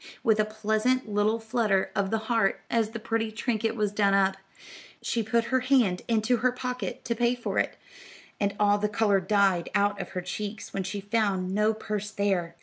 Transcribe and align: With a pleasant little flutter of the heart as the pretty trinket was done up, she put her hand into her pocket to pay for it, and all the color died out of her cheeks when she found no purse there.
With 0.23 0.39
a 0.39 0.45
pleasant 0.45 1.07
little 1.07 1.39
flutter 1.39 1.91
of 1.95 2.09
the 2.09 2.17
heart 2.25 2.61
as 2.71 2.89
the 2.89 2.97
pretty 2.99 3.31
trinket 3.31 3.75
was 3.75 3.91
done 3.91 4.15
up, 4.15 4.35
she 5.03 5.21
put 5.21 5.43
her 5.53 5.59
hand 5.59 6.01
into 6.07 6.37
her 6.37 6.51
pocket 6.51 7.05
to 7.05 7.13
pay 7.13 7.35
for 7.35 7.59
it, 7.59 7.77
and 8.39 8.55
all 8.59 8.79
the 8.79 8.89
color 8.89 9.19
died 9.19 9.69
out 9.75 10.01
of 10.01 10.09
her 10.13 10.21
cheeks 10.21 10.73
when 10.73 10.81
she 10.81 11.01
found 11.01 11.53
no 11.53 11.71
purse 11.75 12.09
there. 12.09 12.55